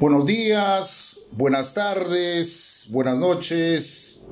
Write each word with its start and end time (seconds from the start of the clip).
Buenos 0.00 0.24
días, 0.24 1.26
buenas 1.32 1.74
tardes, 1.74 2.86
buenas 2.88 3.18
noches 3.18 4.24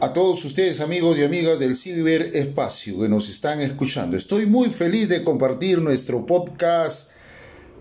a 0.00 0.12
todos 0.12 0.44
ustedes 0.44 0.80
amigos 0.80 1.18
y 1.18 1.24
amigas 1.24 1.58
del 1.58 1.76
ciberespacio 1.76 3.00
que 3.00 3.08
nos 3.08 3.28
están 3.28 3.60
escuchando. 3.60 4.16
Estoy 4.16 4.46
muy 4.46 4.70
feliz 4.70 5.08
de 5.08 5.24
compartir 5.24 5.80
nuestro 5.80 6.24
podcast 6.24 7.10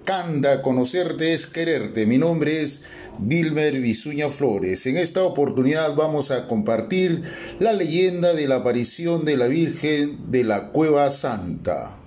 Canda, 0.03 0.63
conocerte 0.63 1.33
es 1.35 1.45
quererte. 1.45 2.07
Mi 2.07 2.17
nombre 2.17 2.63
es 2.63 2.85
Dilmer 3.19 3.79
Bisuña 3.79 4.31
Flores. 4.31 4.87
En 4.87 4.97
esta 4.97 5.23
oportunidad 5.23 5.93
vamos 5.95 6.31
a 6.31 6.47
compartir 6.47 7.21
la 7.59 7.73
leyenda 7.73 8.33
de 8.33 8.47
la 8.47 8.55
aparición 8.55 9.25
de 9.25 9.37
la 9.37 9.45
Virgen 9.45 10.31
de 10.31 10.43
la 10.43 10.69
Cueva 10.69 11.11
Santa. 11.11 11.97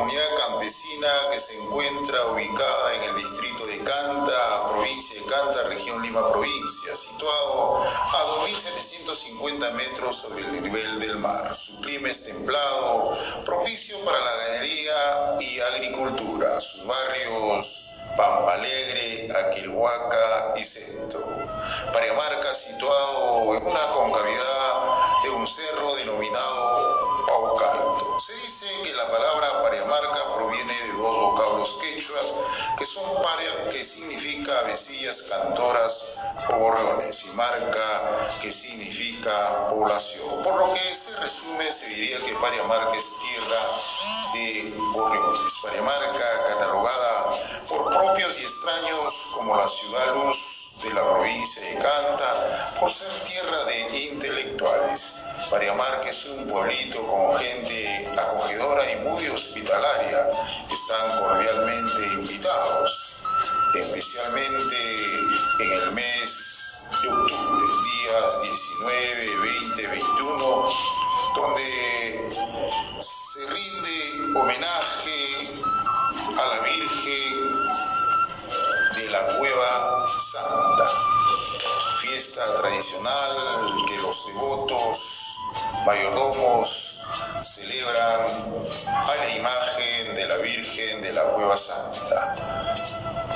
Comunidad 0.00 0.34
campesina 0.48 1.08
que 1.30 1.38
se 1.38 1.58
encuentra 1.58 2.26
ubicada 2.28 2.94
en 2.94 3.02
el 3.02 3.16
distrito 3.16 3.66
de 3.66 3.78
Canta, 3.80 4.66
provincia 4.68 5.20
de 5.20 5.26
Canta, 5.26 5.62
región 5.64 6.02
Lima, 6.02 6.26
provincia, 6.32 6.94
situado 6.94 7.82
a 7.82 8.46
2.750 8.46 9.72
metros 9.72 10.16
sobre 10.16 10.46
el 10.46 10.62
nivel 10.62 11.00
del 11.00 11.18
mar. 11.18 11.54
Su 11.54 11.78
clima 11.82 12.08
es 12.08 12.24
templado, 12.24 13.12
propicio 13.44 14.02
para 14.02 14.18
la 14.20 14.36
ganadería 14.36 15.36
y 15.38 15.60
agricultura. 15.60 16.58
Sus 16.62 16.86
barrios 16.86 17.90
Pampa 18.16 18.54
Alegre, 18.54 19.28
Aquilhuaca 19.34 20.54
y 20.56 20.64
Centro. 20.64 21.26
Pariamarca 21.92 22.52
situado 22.54 23.54
en 23.54 23.66
una 23.66 23.92
concavidad 23.92 25.22
de 25.22 25.30
un 25.30 25.46
cerro 25.46 25.94
denominado 25.94 26.59
paria, 33.22 33.70
que 33.70 33.84
significa 33.84 34.60
avecillas 34.60 35.22
cantoras 35.22 36.14
o 36.48 36.56
borrones, 36.56 37.24
y 37.26 37.28
marca, 37.36 38.10
que 38.40 38.52
significa 38.52 39.68
población. 39.68 40.42
Por 40.42 40.56
lo 40.56 40.72
que 40.74 40.94
se 40.94 41.18
resume, 41.18 41.72
se 41.72 41.86
diría 41.88 42.18
que 42.18 42.32
Pariamarca 42.34 42.96
es 42.96 43.12
tierra 43.18 43.60
de 44.34 44.72
borrones. 44.92 45.54
Pariamarca, 45.62 46.46
catalogada 46.48 47.34
por 47.68 47.90
propios 47.90 48.38
y 48.38 48.42
extraños 48.42 49.26
como 49.34 49.56
la 49.56 49.68
ciudad 49.68 50.14
luz 50.14 50.60
de 50.82 50.94
la 50.94 51.02
provincia 51.02 51.62
de 51.62 51.74
Canta, 51.74 52.76
por 52.80 52.90
ser 52.90 53.10
tierra 53.24 53.64
de 53.64 53.98
intelectuales. 54.06 55.16
Pariamarca 55.50 56.08
es 56.08 56.24
un 56.26 56.46
pueblito 56.46 57.02
con 57.06 57.36
gente 57.38 58.08
acogedora 58.16 58.90
y 58.90 58.96
muy 58.96 59.26
hospitalaria. 59.28 60.30
Están 60.90 61.20
cordialmente 61.20 62.14
invitados, 62.14 63.14
especialmente 63.76 65.20
en 65.60 65.72
el 65.72 65.92
mes 65.92 66.82
de 67.00 67.08
octubre, 67.08 67.64
días 67.84 68.42
19, 68.42 69.36
20, 69.36 69.86
21, 69.86 70.68
donde 71.36 72.28
se 72.98 73.46
rinde 73.50 74.36
homenaje 74.36 75.62
a 76.36 76.56
la 76.56 76.60
Virgen 76.62 77.50
la 79.10 79.26
Cueva 79.38 80.08
Santa, 80.18 80.88
fiesta 82.00 82.56
tradicional 82.56 83.86
que 83.86 83.96
los 83.98 84.26
devotos 84.26 85.36
mayordomos 85.86 86.89
celebran 87.60 88.26
a 88.86 89.16
la 89.16 89.36
imagen 89.36 90.14
de 90.14 90.26
la 90.26 90.36
Virgen 90.38 91.02
de 91.02 91.12
la 91.12 91.24
Cueva 91.24 91.56
Santa, 91.56 92.34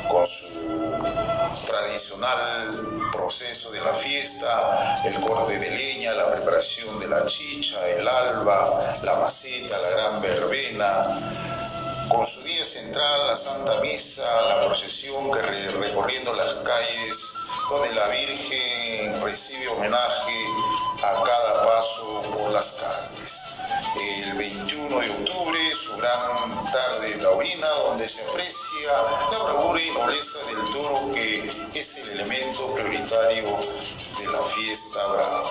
con 0.09 0.27
su 0.27 0.49
tradicional 1.67 3.11
proceso 3.13 3.71
de 3.71 3.81
la 3.81 3.93
fiesta, 3.93 5.03
el 5.05 5.21
corte 5.21 5.59
de 5.59 5.71
leña, 5.71 6.13
la 6.13 6.33
preparación 6.33 6.99
de 6.99 7.09
la 7.09 7.27
chicha, 7.27 7.87
el 7.89 8.07
alba, 8.09 8.81
la 9.03 9.17
maceta, 9.17 9.79
la 9.79 9.91
gran 9.91 10.23
verbena, 10.23 12.09
con 12.09 12.27
su 12.27 12.43
día 12.43 12.65
central, 12.65 13.27
la 13.27 13.37
Santa 13.37 13.81
Misa, 13.81 14.25
la 14.49 14.67
procesión 14.67 15.31
que 15.33 15.43
recorriendo 15.43 16.33
las 16.33 16.55
calles, 16.55 17.35
donde 17.69 17.95
la 17.95 18.09
Virgen 18.09 19.23
recibe 19.23 19.69
homenaje 19.69 20.45
a 21.03 21.13
cada 21.13 21.67
paso 21.67 22.23
por 22.23 22.53
las 22.53 22.73
calles. 22.73 23.44
El 24.01 24.35
21 24.35 25.01
de 25.01 25.11
octubre, 25.11 25.75
su 25.75 25.97
gran 25.97 26.65
tarde 26.73 27.15
taurina, 27.23 27.69
donde 27.69 28.09
se 28.09 28.23
aprecia 28.29 28.93
la 29.31 29.45
bravura 29.45 29.81
y 29.81 29.91
nobleza 29.93 30.39
del 30.47 30.71
toro, 30.73 31.13
que 31.13 31.49
es 31.73 31.99
el 31.99 32.11
elemento 32.11 32.75
prioritario 32.75 33.57
de 34.19 34.27
la 34.27 34.43
fiesta 34.43 35.07
brava. 35.07 35.45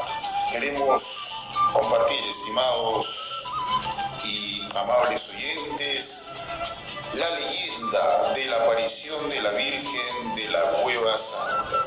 Queremos 0.52 1.34
compartir, 1.72 2.24
estimados 2.30 3.46
y 4.26 4.62
amables 4.76 5.30
oyentes, 5.30 6.26
la 7.14 7.30
leyenda 7.30 8.34
de 8.34 8.46
la 8.48 8.58
aparición 8.58 9.30
de 9.30 9.42
la 9.42 9.52
Virgen 9.52 10.36
de 10.36 10.50
la 10.50 10.62
Cueva 10.82 11.18
Santa. 11.18 11.84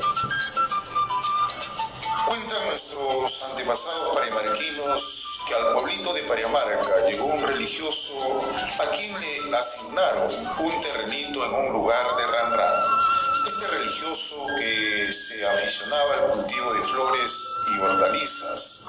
Cuentan 2.25 2.65
nuestros 2.65 3.43
antepasados 3.43 4.15
pariamarquinos 4.15 5.26
que 5.47 5.55
al 5.55 5.73
pueblito 5.73 6.13
de 6.13 6.23
Pariamarca 6.23 7.05
llegó 7.07 7.25
un 7.25 7.41
religioso 7.41 8.41
a 8.79 8.91
quien 8.91 9.13
le 9.19 9.57
asignaron 9.57 10.27
un 10.59 10.81
terrenito 10.81 11.45
en 11.45 11.53
un 11.53 11.73
lugar 11.73 12.05
de 12.17 12.27
Ranran. 12.27 13.16
Este 13.47 13.65
religioso 13.65 14.45
que 14.59 15.13
se 15.13 15.47
aficionaba 15.47 16.15
al 16.15 16.31
cultivo 16.31 16.73
de 16.73 16.81
flores 16.81 17.47
y 17.73 17.79
hortalizas. 17.79 18.83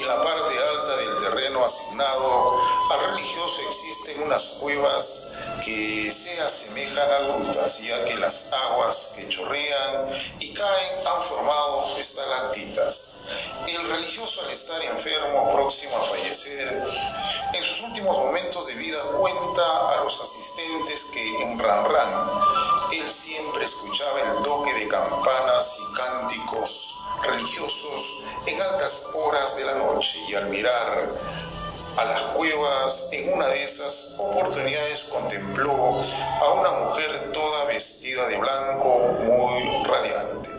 En 0.00 0.08
la 0.08 0.24
parte 0.24 0.52
alta 0.58 0.96
del 0.96 1.16
terreno 1.20 1.64
asignado 1.64 2.60
al 2.90 3.10
religioso 3.12 3.62
existen 3.68 4.24
unas 4.24 4.48
cuevas 4.60 5.30
que 5.64 6.10
se 6.10 6.40
asemejan 6.40 7.08
a 7.08 7.18
grutas, 7.20 7.78
ya 7.78 8.04
que 8.04 8.16
las 8.16 8.52
aguas 8.52 9.12
que 9.14 9.28
chorrean 9.28 10.08
y 10.40 10.54
caen 10.54 11.06
han 11.06 11.22
formado 11.22 11.86
estalactitas. 11.96 13.12
El 13.68 13.88
religioso 13.90 14.42
al 14.42 14.50
estar 14.50 14.82
enfermo, 14.82 15.52
próximo 15.52 15.96
a 15.96 16.00
fallecer, 16.00 16.82
en 17.54 17.62
sus 17.62 17.82
últimos 17.82 18.18
momentos 18.18 18.66
de 18.66 18.74
vida 18.74 19.02
cuenta 19.20 19.92
a 19.92 20.02
los 20.02 20.20
asistentes 20.20 20.49
que 21.12 21.42
en 21.42 21.58
Ranran 21.58 22.30
él 22.92 23.08
siempre 23.08 23.64
escuchaba 23.64 24.20
el 24.20 24.42
toque 24.42 24.74
de 24.74 24.88
campanas 24.88 25.78
y 25.78 25.94
cánticos 25.94 26.96
religiosos 27.22 28.24
en 28.46 28.60
altas 28.60 29.06
horas 29.14 29.56
de 29.56 29.64
la 29.64 29.74
noche 29.74 30.18
y 30.28 30.34
al 30.34 30.46
mirar 30.46 31.08
a 31.96 32.04
las 32.04 32.22
cuevas, 32.22 33.08
en 33.12 33.32
una 33.32 33.46
de 33.46 33.62
esas 33.62 34.14
oportunidades 34.18 35.04
contempló 35.04 36.00
a 36.40 36.52
una 36.52 36.70
mujer 36.72 37.32
toda 37.32 37.66
vestida 37.66 38.26
de 38.28 38.38
blanco, 38.38 38.98
muy 39.20 39.84
radiante. 39.84 40.50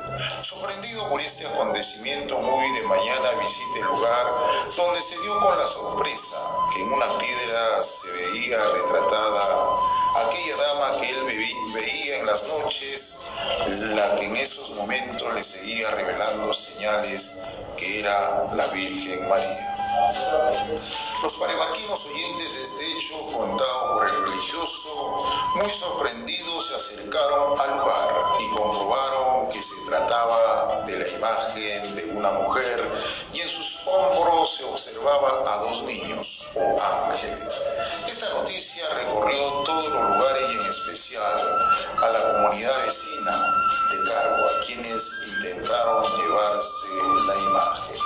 Sorprendido 0.42 1.10
por 1.10 1.20
este 1.22 1.48
acontecimiento, 1.48 2.38
muy 2.40 2.72
de 2.74 2.84
mañana 2.84 3.32
visita 3.42 3.80
el 3.80 3.86
lugar 3.86 4.28
donde 4.76 5.02
se 5.02 5.18
dio 5.22 5.40
con 5.40 5.58
la 5.58 5.66
sorpresa 5.66 6.38
que 6.74 6.82
en 6.82 6.92
una 6.94 7.08
piedra 7.18 7.82
se 7.82 8.08
veía 8.12 8.58
retratada 8.58 9.81
aquella 10.16 10.58
dama 10.58 11.00
que 11.00 11.10
él 11.10 11.24
veía 11.74 12.18
en 12.18 12.26
las 12.26 12.48
noches, 12.48 13.18
la 13.68 14.16
que 14.16 14.26
en 14.26 14.36
esos 14.36 14.72
momentos 14.72 15.34
le 15.34 15.44
seguía 15.44 15.92
revelando 15.92 16.54
señales 16.54 17.40
que 17.78 18.00
era 18.00 18.46
la 18.54 18.68
Virgen 18.68 19.28
María. 19.28 19.78
Los 21.22 21.36
paremarquinos 21.36 22.06
oyentes 22.06 22.54
de 22.54 22.64
este 22.64 22.92
hecho, 22.94 23.26
contado 23.38 23.96
por 23.96 24.08
el 24.08 24.24
religioso, 24.24 25.26
muy 25.56 25.70
sorprendidos 25.70 26.68
se 26.68 26.76
acercaron 26.76 27.60
al 27.60 27.80
lugar 27.80 28.10
y 28.40 28.50
comprobaron 28.56 29.50
que 29.50 29.62
se 29.62 29.76
trataba 29.88 30.82
de 30.86 31.00
la 31.00 31.08
imagen 31.08 31.96
de 31.96 32.06
una 32.16 32.32
mujer 32.32 32.90
y 33.34 33.42
en 33.42 33.50
a 35.10 35.58
dos 35.58 35.84
niños 35.84 36.46
o 36.54 36.78
ángeles. 36.80 37.62
Esta 38.08 38.30
noticia 38.36 38.88
recorrió 38.96 39.48
todos 39.66 39.90
los 39.90 40.16
lugares 40.16 40.44
y 40.50 40.54
en 40.54 40.66
especial 40.70 41.70
a 42.02 42.08
la 42.08 42.34
comunidad 42.34 42.84
vecina 42.86 43.32
de 43.90 44.10
Cargo, 44.10 44.46
a 44.46 44.60
quienes 44.66 45.12
intentaron 45.28 46.06
llevarse 46.18 46.88
la 47.28 47.36
imagen 47.36 48.02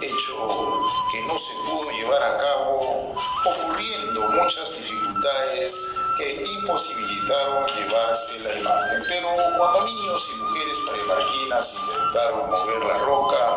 hecho 0.00 0.80
que 1.10 1.20
no 1.22 1.36
se 1.36 1.54
pudo 1.66 1.90
llevar 1.90 2.22
a 2.22 2.38
cabo, 2.38 3.14
ocurriendo 3.44 4.20
muchas 4.30 4.78
dificultades 4.78 5.88
que 6.16 6.44
imposibilitaron 6.44 7.66
llevarse 7.74 8.38
la 8.40 8.54
imagen. 8.54 9.02
Pero 9.08 9.28
cuando 9.56 9.84
niños 9.84 10.30
y 10.32 10.36
mujeres 10.36 10.78
premarquinas 10.88 11.74
intentaron 11.74 12.50
mover 12.50 12.84
la 12.84 12.98
roca, 12.98 13.56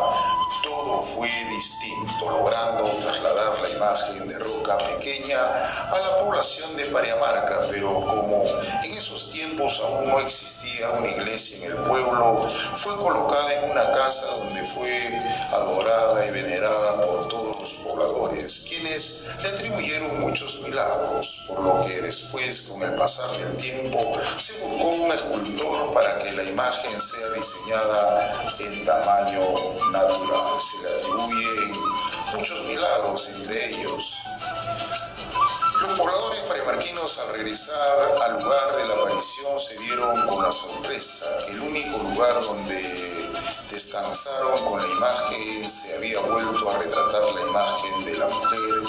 todo 0.61 1.01
fue 1.01 1.29
distinto, 1.49 2.29
logrando 2.29 2.83
trasladar 2.99 3.59
la 3.61 3.69
imagen 3.69 4.27
de 4.27 4.39
Roca 4.39 4.77
Pequeña 4.77 5.37
a 5.39 5.99
la 5.99 6.19
población 6.19 6.75
de 6.75 6.85
Pariamarca, 6.85 7.61
pero 7.69 7.93
como 7.93 8.43
en 8.83 8.91
esos 8.93 9.29
tiempos 9.31 9.81
aún 9.83 10.09
no 10.09 10.19
existía 10.19 10.89
una 10.91 11.07
iglesia 11.07 11.57
en 11.57 11.71
el 11.71 11.77
pueblo, 11.77 12.45
fue 12.75 12.95
colocada 12.97 13.53
en 13.53 13.71
una 13.71 13.91
casa 13.91 14.25
donde 14.37 14.63
fue 14.63 15.19
adorada 15.51 16.25
y 16.25 16.31
venerada 16.31 16.50
le 18.81 19.47
atribuyeron 19.47 20.19
muchos 20.19 20.59
milagros, 20.61 21.45
por 21.47 21.61
lo 21.61 21.85
que 21.85 22.01
después, 22.01 22.61
con 22.63 22.81
el 22.83 22.95
pasar 22.95 23.29
del 23.37 23.55
tiempo, 23.57 24.13
se 24.37 24.53
buscó 24.59 24.89
un 24.89 25.11
escultor 25.11 25.93
para 25.93 26.19
que 26.19 26.31
la 26.31 26.43
imagen 26.43 27.01
sea 27.01 27.29
diseñada 27.29 28.43
en 28.59 28.85
tamaño 28.85 29.41
natural. 29.91 30.59
Se 30.59 30.77
le 30.83 30.95
atribuyen 30.95 31.71
muchos 32.35 32.63
milagros, 32.65 33.29
entre 33.29 33.69
ellos 33.69 34.17
los 35.81 35.97
pobladores 35.97 36.41
parimarquinos 36.41 37.19
al 37.19 37.33
regresar 37.33 38.15
al 38.23 38.43
lugar 38.43 38.75
de 38.75 38.87
la 38.87 38.93
aparición 38.93 39.59
se 39.59 39.77
dieron 39.79 40.27
con 40.27 40.43
la 40.43 40.51
sorpresa. 40.51 41.25
El 41.49 41.59
único 41.59 41.97
lugar 41.97 42.41
donde 42.41 43.29
descansaron 43.69 44.63
con 44.63 44.79
la 44.79 44.87
imagen 44.87 45.69
se 45.69 45.95
había 45.95 46.19
la 47.19 47.41
imagen 47.41 48.05
de 48.05 48.17
la 48.17 48.25
mujer 48.25 48.83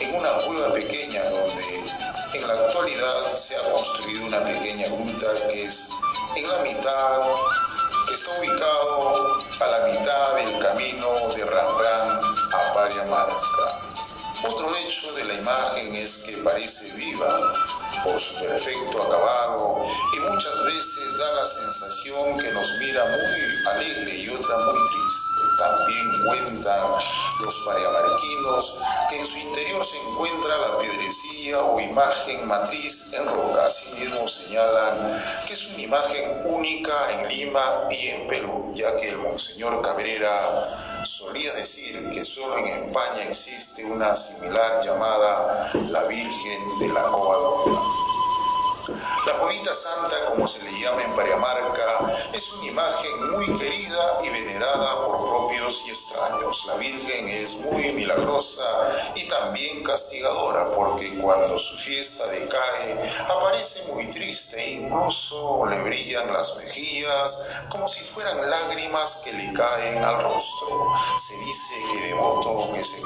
en 0.00 0.14
una 0.14 0.30
cueva 0.46 0.72
pequeña 0.72 1.22
donde 1.28 1.84
en 2.32 2.48
la 2.48 2.54
actualidad 2.54 3.34
se 3.34 3.54
ha 3.56 3.70
construido 3.70 4.24
una 4.24 4.42
pequeña 4.44 4.86
gruta 4.86 5.26
que 5.50 5.64
es 5.64 5.90
en 6.36 6.48
la 6.48 6.58
mitad, 6.60 7.20
está 8.10 8.38
ubicado 8.38 9.38
a 9.60 9.66
la 9.66 9.92
mitad 9.92 10.34
del 10.36 10.58
camino 10.58 11.06
de 11.34 11.44
Rambran 11.44 12.20
a 12.54 12.72
Pariamarca. 12.72 13.80
Otro 14.42 14.74
hecho 14.76 15.12
de 15.12 15.24
la 15.24 15.34
imagen 15.34 15.94
es 15.96 16.18
que 16.18 16.38
parece 16.38 16.92
viva 16.92 17.52
por 18.04 18.18
su 18.18 18.36
perfecto 18.36 19.02
acabado 19.02 19.82
y 20.14 20.20
muchas 20.20 20.64
veces 20.64 21.18
da 21.18 21.32
la 21.34 21.46
sensación 21.46 22.38
que 22.38 22.52
nos 22.52 22.70
mira 22.78 23.04
muy 23.04 23.68
alegre 23.72 24.16
y 24.16 24.28
otra 24.30 24.56
muy 24.58 24.78
triste. 24.88 25.36
También 25.58 26.24
cuentan 26.24 27.00
los 27.40 27.56
pariamarquinos 27.64 28.76
que 29.08 29.18
en 29.20 29.26
su 29.26 29.38
interior 29.38 29.84
se 29.84 29.98
encuentra 29.98 30.56
la 30.56 30.78
piedrecilla 30.78 31.62
o 31.62 31.80
imagen 31.80 32.46
matriz 32.46 33.12
en 33.12 33.26
roca. 33.26 33.66
Asimismo 33.66 34.26
señalan 34.26 35.22
que 35.46 35.52
es 35.52 35.66
una 35.68 35.82
imagen 35.82 36.42
única 36.46 37.12
en 37.12 37.28
Lima 37.28 37.88
y 37.90 38.08
en 38.08 38.26
Perú, 38.26 38.72
ya 38.74 38.96
que 38.96 39.10
el 39.10 39.18
Monseñor 39.18 39.82
Cabrera 39.82 41.02
solía 41.04 41.54
decir 41.54 42.10
que 42.10 42.24
solo 42.24 42.58
en 42.58 42.66
España 42.66 43.22
existe 43.28 43.84
una 43.84 44.14
similar 44.14 44.82
llamada 44.84 45.70
la 45.90 46.04
Virgen 46.04 46.78
de 46.78 46.88
la 46.88 47.02
Covadonga. 47.04 48.15
La 48.88 49.38
Jovita 49.38 49.74
Santa, 49.74 50.26
como 50.26 50.46
se 50.46 50.62
le 50.62 50.78
llama 50.78 51.02
en 51.02 51.12
Pariamarca, 51.16 52.12
es 52.32 52.52
una 52.52 52.66
imagen 52.66 53.30
muy 53.32 53.46
querida 53.58 54.18
y 54.22 54.28
venerada 54.28 55.04
por 55.04 55.28
propios 55.28 55.82
y 55.86 55.90
extraños. 55.90 56.64
La 56.66 56.74
Virgen 56.74 57.28
es 57.28 57.56
muy 57.56 57.92
milagrosa 57.92 58.64
y 59.16 59.26
también 59.26 59.82
castigadora, 59.82 60.66
porque 60.66 61.18
cuando 61.18 61.58
su 61.58 61.76
fiesta 61.76 62.26
decae, 62.28 63.10
aparece 63.28 63.92
muy 63.92 64.06
triste 64.06 64.62
e 64.62 64.70
incluso 64.70 65.66
le 65.66 65.80
brillan 65.82 66.32
las 66.32 66.56
mejillas 66.56 67.38
como 67.68 67.88
si 67.88 68.04
fueran 68.04 68.48
lágrimas 68.48 69.22
que 69.24 69.32
le 69.32 69.52
caen 69.52 70.04
al 70.04 70.22
rostro. 70.22 70.92
Se 71.18 71.36
dice 71.38 71.74
que 71.90 72.06
devoto 72.08 72.72
que 72.72 72.84
se 72.84 73.00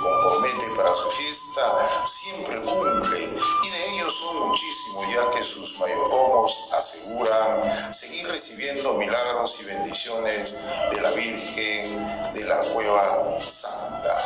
la 12.50 12.58
Cueva 12.74 13.38
Santa. 13.40 14.16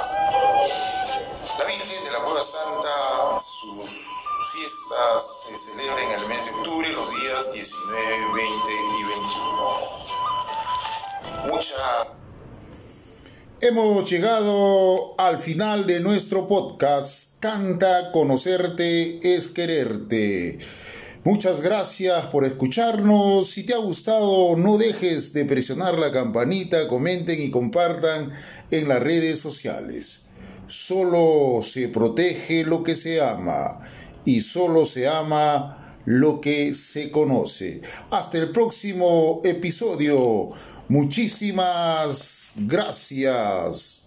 La 1.59 1.65
Virgen 1.67 2.05
de 2.05 2.11
la 2.11 2.21
Cueva 2.21 2.41
Santa, 2.43 3.39
sus 3.39 3.85
fiestas 4.51 5.45
se 5.47 5.59
celebran 5.59 6.05
en 6.05 6.13
el 6.13 6.27
mes 6.29 6.47
de 6.47 6.53
octubre, 6.53 6.89
los 6.89 7.11
días 7.21 7.53
19, 7.53 8.33
20 8.35 8.51
y 8.99 9.05
21. 11.45 11.53
Mucha 11.53 12.09
Hemos 13.61 14.11
llegado 14.11 15.15
al 15.19 15.39
final 15.39 15.87
de 15.87 16.01
nuestro 16.01 16.49
podcast. 16.49 17.39
Canta, 17.41 18.11
conocerte 18.11 19.35
es 19.37 19.49
quererte. 19.49 20.61
Muchas 21.25 21.63
gracias 21.63 22.27
por 22.27 22.45
escucharnos. 22.45 23.49
Si 23.49 23.65
te 23.65 23.73
ha 23.73 23.79
gustado, 23.79 24.59
no 24.59 24.77
dejes 24.77 25.33
de 25.33 25.47
presionar 25.47 25.99
la 25.99 26.13
campanita, 26.13 26.87
comenten 26.87 27.41
y 27.41 27.51
compartan 27.51 28.33
en 28.71 28.89
las 28.89 29.03
redes 29.03 29.41
sociales. 29.41 30.29
Solo 30.67 31.61
se 31.63 31.89
protege 31.89 32.65
lo 32.65 32.83
que 32.83 32.95
se 32.95 33.23
ama 33.23 33.81
y 34.27 34.43
solo 34.43 34.85
se 34.85 35.09
ama 35.09 35.97
lo 36.05 36.43
que 36.43 36.75
se 36.75 37.11
conoce. 37.11 37.81
Hasta 38.11 38.37
el 38.37 38.51
próximo 38.51 39.41
episodio. 39.45 40.51
Muchísimas 40.89 42.51
gracias. 42.55 44.04